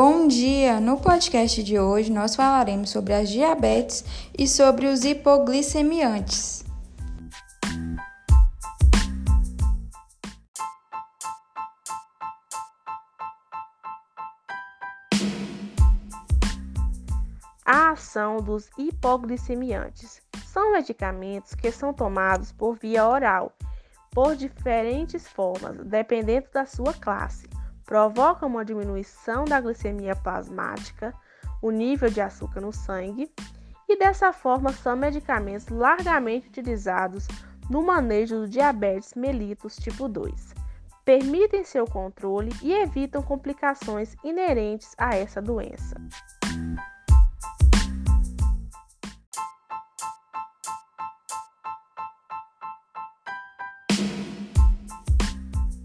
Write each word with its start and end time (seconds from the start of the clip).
Bom 0.00 0.28
dia! 0.28 0.78
No 0.78 0.96
podcast 1.00 1.60
de 1.60 1.76
hoje 1.76 2.12
nós 2.12 2.36
falaremos 2.36 2.88
sobre 2.90 3.12
as 3.14 3.28
diabetes 3.28 4.04
e 4.38 4.46
sobre 4.46 4.86
os 4.86 5.04
hipoglicemiantes. 5.04 6.64
A 17.66 17.90
ação 17.90 18.36
dos 18.36 18.70
hipoglicemiantes 18.78 20.22
são 20.46 20.74
medicamentos 20.74 21.56
que 21.56 21.72
são 21.72 21.92
tomados 21.92 22.52
por 22.52 22.78
via 22.78 23.04
oral, 23.04 23.52
por 24.12 24.36
diferentes 24.36 25.26
formas, 25.26 25.76
dependendo 25.78 26.46
da 26.54 26.64
sua 26.64 26.94
classe 26.94 27.48
provoca 27.88 28.44
uma 28.44 28.66
diminuição 28.66 29.46
da 29.46 29.58
glicemia 29.58 30.14
plasmática, 30.14 31.14
o 31.62 31.70
nível 31.70 32.10
de 32.10 32.20
açúcar 32.20 32.60
no 32.60 32.70
sangue, 32.70 33.32
e 33.88 33.98
dessa 33.98 34.30
forma 34.30 34.70
são 34.74 34.94
medicamentos 34.94 35.68
largamente 35.68 36.48
utilizados 36.48 37.26
no 37.70 37.82
manejo 37.82 38.40
do 38.40 38.48
diabetes 38.48 39.14
mellitus 39.14 39.76
tipo 39.76 40.06
2. 40.06 40.54
Permitem 41.02 41.64
seu 41.64 41.86
controle 41.86 42.52
e 42.62 42.74
evitam 42.74 43.22
complicações 43.22 44.14
inerentes 44.22 44.94
a 44.98 45.16
essa 45.16 45.40
doença. 45.40 45.96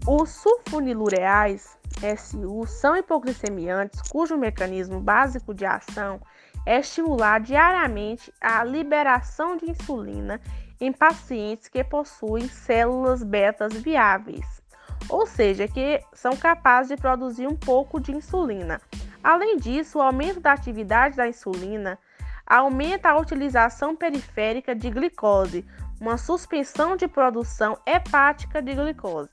Os 0.06 0.28
sulfonilureais 0.28 1.78
SU 2.00 2.66
são 2.66 2.96
hipoglicemiantes 2.96 4.00
cujo 4.02 4.36
mecanismo 4.36 5.00
básico 5.00 5.54
de 5.54 5.64
ação 5.64 6.20
é 6.66 6.80
estimular 6.80 7.40
diariamente 7.40 8.32
a 8.40 8.64
liberação 8.64 9.56
de 9.56 9.70
insulina 9.70 10.40
em 10.80 10.92
pacientes 10.92 11.68
que 11.68 11.84
possuem 11.84 12.48
células 12.48 13.22
betas 13.22 13.74
viáveis, 13.74 14.62
ou 15.08 15.26
seja, 15.26 15.68
que 15.68 16.00
são 16.12 16.36
capazes 16.36 16.88
de 16.88 17.00
produzir 17.00 17.46
um 17.46 17.56
pouco 17.56 18.00
de 18.00 18.12
insulina. 18.12 18.80
Além 19.22 19.56
disso, 19.56 19.98
o 19.98 20.02
aumento 20.02 20.40
da 20.40 20.52
atividade 20.52 21.16
da 21.16 21.28
insulina 21.28 21.98
aumenta 22.46 23.10
a 23.10 23.18
utilização 23.18 23.96
periférica 23.96 24.74
de 24.74 24.90
glicose, 24.90 25.64
uma 26.00 26.18
suspensão 26.18 26.96
de 26.96 27.08
produção 27.08 27.78
hepática 27.86 28.60
de 28.60 28.74
glicose. 28.74 29.30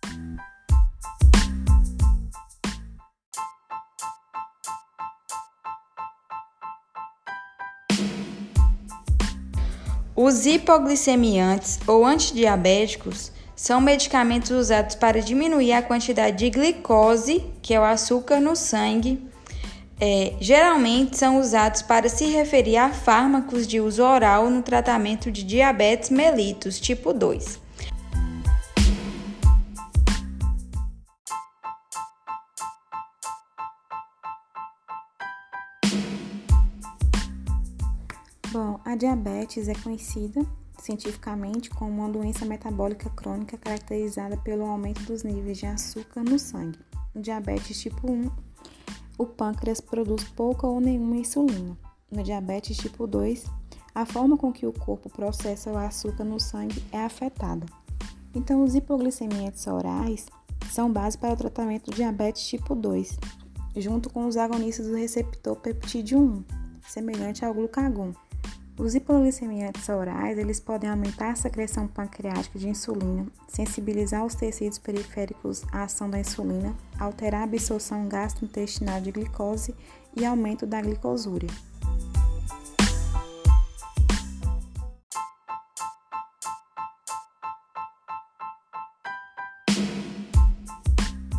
Os 10.23 10.45
hipoglicemiantes 10.45 11.79
ou 11.87 12.05
antidiabéticos 12.05 13.31
são 13.55 13.81
medicamentos 13.81 14.51
usados 14.51 14.93
para 14.93 15.19
diminuir 15.19 15.73
a 15.73 15.81
quantidade 15.81 16.37
de 16.37 16.49
glicose, 16.51 17.43
que 17.59 17.73
é 17.73 17.79
o 17.79 17.83
açúcar 17.83 18.39
no 18.39 18.55
sangue. 18.55 19.19
É, 19.99 20.33
geralmente 20.39 21.17
são 21.17 21.39
usados 21.39 21.81
para 21.81 22.07
se 22.07 22.25
referir 22.25 22.77
a 22.77 22.91
fármacos 22.91 23.65
de 23.65 23.81
uso 23.81 24.03
oral 24.03 24.47
no 24.47 24.61
tratamento 24.61 25.31
de 25.31 25.43
diabetes 25.43 26.11
mellitus 26.11 26.79
tipo 26.79 27.13
2. 27.13 27.59
Bom, 38.51 38.81
a 38.83 38.95
diabetes 38.95 39.69
é 39.69 39.73
conhecida 39.75 40.45
cientificamente 40.77 41.69
como 41.69 42.01
uma 42.01 42.09
doença 42.09 42.43
metabólica 42.43 43.09
crônica 43.11 43.57
caracterizada 43.57 44.35
pelo 44.35 44.65
aumento 44.65 45.03
dos 45.03 45.23
níveis 45.23 45.57
de 45.57 45.67
açúcar 45.67 46.21
no 46.21 46.37
sangue. 46.37 46.77
No 47.15 47.21
diabetes 47.21 47.79
tipo 47.79 48.11
1, 48.11 48.29
o 49.17 49.25
pâncreas 49.25 49.79
produz 49.79 50.25
pouca 50.25 50.67
ou 50.67 50.81
nenhuma 50.81 51.15
insulina. 51.15 51.77
No 52.11 52.21
diabetes 52.23 52.75
tipo 52.75 53.07
2, 53.07 53.45
a 53.95 54.05
forma 54.05 54.35
com 54.35 54.51
que 54.51 54.65
o 54.65 54.73
corpo 54.73 55.09
processa 55.09 55.71
o 55.71 55.77
açúcar 55.77 56.25
no 56.25 56.37
sangue 56.37 56.83
é 56.91 57.05
afetada. 57.05 57.65
Então, 58.35 58.65
os 58.65 58.75
hipoglicemiantes 58.75 59.65
orais 59.65 60.25
são 60.69 60.91
base 60.91 61.17
para 61.17 61.33
o 61.33 61.37
tratamento 61.37 61.89
do 61.89 61.95
diabetes 61.95 62.45
tipo 62.45 62.75
2, 62.75 63.17
junto 63.77 64.09
com 64.09 64.25
os 64.25 64.35
agonistas 64.35 64.87
do 64.87 64.95
receptor 64.95 65.55
peptídeo 65.55 66.19
1, 66.19 66.43
semelhante 66.89 67.45
ao 67.45 67.53
glucagon. 67.53 68.13
Os 68.77 68.95
hipoglicemiantes 68.95 69.87
orais 69.89 70.37
eles 70.37 70.59
podem 70.59 70.89
aumentar 70.89 71.31
a 71.31 71.35
secreção 71.35 71.87
pancreática 71.87 72.57
de 72.57 72.69
insulina, 72.69 73.27
sensibilizar 73.47 74.25
os 74.25 74.33
tecidos 74.33 74.77
periféricos 74.77 75.63
à 75.71 75.83
ação 75.83 76.09
da 76.09 76.19
insulina, 76.19 76.75
alterar 76.99 77.41
a 77.41 77.43
absorção 77.43 78.07
gastrointestinal 78.07 78.99
de 79.01 79.11
glicose 79.11 79.75
e 80.15 80.25
aumento 80.25 80.65
da 80.65 80.81
glicosúria. 80.81 81.49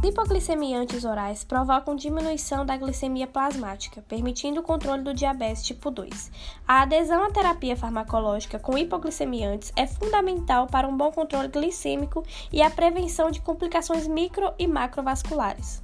Hipoglicemiantes 0.04 1.04
orais 1.04 1.44
provocam 1.44 1.94
diminuição 1.94 2.66
da 2.66 2.76
glicemia 2.76 3.24
plasmática, 3.24 4.02
permitindo 4.08 4.58
o 4.58 4.62
controle 4.64 5.00
do 5.00 5.14
diabetes 5.14 5.62
tipo 5.62 5.92
2. 5.92 6.28
A 6.66 6.82
adesão 6.82 7.22
à 7.22 7.30
terapia 7.30 7.76
farmacológica 7.76 8.58
com 8.58 8.76
hipoglicemiantes 8.76 9.72
é 9.76 9.86
fundamental 9.86 10.66
para 10.66 10.88
um 10.88 10.96
bom 10.96 11.12
controle 11.12 11.46
glicêmico 11.46 12.24
e 12.52 12.60
a 12.60 12.68
prevenção 12.68 13.30
de 13.30 13.40
complicações 13.40 14.08
micro 14.08 14.52
e 14.58 14.66
macrovasculares. 14.66 15.80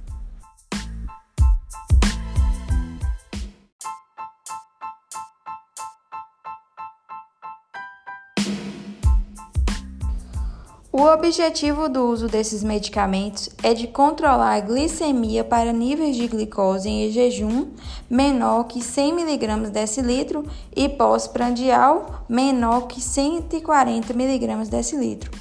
O 10.99 11.13
objetivo 11.13 11.87
do 11.87 12.03
uso 12.09 12.27
desses 12.27 12.61
medicamentos 12.61 13.49
é 13.63 13.73
de 13.73 13.87
controlar 13.87 14.55
a 14.55 14.59
glicemia 14.59 15.45
para 15.45 15.71
níveis 15.71 16.17
de 16.17 16.27
glicose 16.27 16.89
em 16.89 17.09
jejum 17.09 17.69
menor 18.09 18.65
que 18.65 18.83
100 18.83 19.21
mg 19.21 19.69
decilitro 19.69 20.45
e 20.75 20.89
pós-prandial 20.89 22.25
menor 22.27 22.87
que 22.87 22.99
140 22.99 24.11
mg 24.11 24.69
decilitro. 24.69 25.31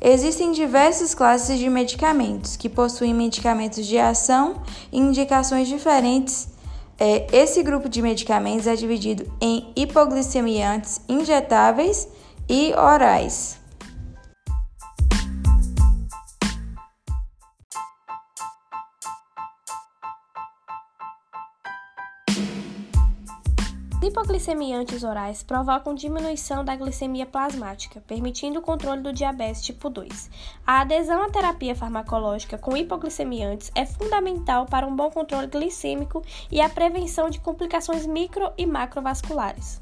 Existem 0.00 0.50
diversas 0.50 1.14
classes 1.14 1.58
de 1.58 1.68
medicamentos 1.68 2.56
que 2.56 2.70
possuem 2.70 3.12
medicamentos 3.12 3.84
de 3.84 3.98
ação 3.98 4.62
e 4.90 4.98
indicações 4.98 5.68
diferentes. 5.68 6.48
É, 6.98 7.26
esse 7.30 7.62
grupo 7.62 7.86
de 7.86 8.00
medicamentos 8.00 8.66
é 8.66 8.74
dividido 8.74 9.30
em 9.42 9.74
hipoglicemiantes 9.76 11.02
injetáveis 11.06 12.08
e 12.48 12.72
orais. 12.72 13.60
Hipoglicemiantes 24.04 25.04
orais 25.04 25.44
provocam 25.44 25.94
diminuição 25.94 26.64
da 26.64 26.74
glicemia 26.74 27.24
plasmática, 27.24 28.02
permitindo 28.04 28.58
o 28.58 28.62
controle 28.62 29.00
do 29.00 29.12
diabetes 29.12 29.62
tipo 29.62 29.88
2. 29.88 30.28
A 30.66 30.80
adesão 30.80 31.22
à 31.22 31.30
terapia 31.30 31.76
farmacológica 31.76 32.58
com 32.58 32.76
hipoglicemiantes 32.76 33.70
é 33.76 33.86
fundamental 33.86 34.66
para 34.66 34.88
um 34.88 34.96
bom 34.96 35.08
controle 35.08 35.46
glicêmico 35.46 36.20
e 36.50 36.60
a 36.60 36.68
prevenção 36.68 37.30
de 37.30 37.38
complicações 37.38 38.04
micro 38.04 38.50
e 38.58 38.66
macrovasculares. 38.66 39.81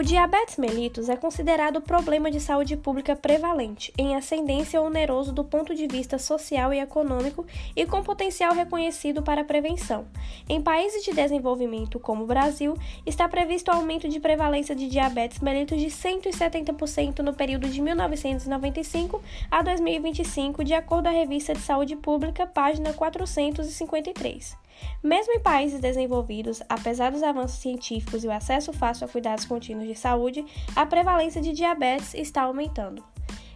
O 0.00 0.02
diabetes 0.02 0.56
mellitus 0.56 1.10
é 1.10 1.16
considerado 1.16 1.82
problema 1.82 2.30
de 2.30 2.40
saúde 2.40 2.74
pública 2.74 3.14
prevalente, 3.14 3.92
em 3.98 4.16
ascendência 4.16 4.80
oneroso 4.80 5.30
do 5.30 5.44
ponto 5.44 5.74
de 5.74 5.86
vista 5.86 6.16
social 6.18 6.72
e 6.72 6.80
econômico 6.80 7.44
e 7.76 7.84
com 7.84 8.02
potencial 8.02 8.54
reconhecido 8.54 9.22
para 9.22 9.44
prevenção. 9.44 10.06
Em 10.48 10.62
países 10.62 11.04
de 11.04 11.12
desenvolvimento 11.12 12.00
como 12.00 12.24
o 12.24 12.26
Brasil, 12.26 12.78
está 13.04 13.28
previsto 13.28 13.70
aumento 13.70 14.08
de 14.08 14.18
prevalência 14.18 14.74
de 14.74 14.88
diabetes 14.88 15.38
mellitus 15.40 15.78
de 15.78 15.88
170% 15.88 17.18
no 17.18 17.34
período 17.34 17.68
de 17.68 17.82
1995 17.82 19.20
a 19.50 19.60
2025, 19.60 20.64
de 20.64 20.72
acordo 20.72 21.10
com 21.10 21.10
a 21.10 21.12
Revista 21.12 21.52
de 21.52 21.60
Saúde 21.60 21.94
Pública, 21.94 22.46
página 22.46 22.94
453. 22.94 24.56
Mesmo 25.02 25.32
em 25.32 25.40
países 25.40 25.80
desenvolvidos, 25.80 26.62
apesar 26.68 27.10
dos 27.10 27.22
avanços 27.22 27.58
científicos 27.58 28.22
e 28.22 28.26
o 28.26 28.32
acesso 28.32 28.72
fácil 28.72 29.06
a 29.06 29.08
cuidados 29.08 29.44
contínuos 29.44 29.88
de 29.92 29.98
saúde, 29.98 30.44
a 30.74 30.86
prevalência 30.86 31.40
de 31.40 31.52
diabetes 31.52 32.14
está 32.14 32.42
aumentando. 32.42 33.04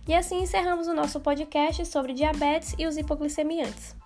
E 0.06 0.14
assim 0.14 0.42
encerramos 0.42 0.86
o 0.86 0.94
nosso 0.94 1.20
podcast 1.20 1.86
sobre 1.86 2.12
diabetes 2.12 2.74
e 2.78 2.86
os 2.86 2.96
hipoglicemiantes. 2.96 3.96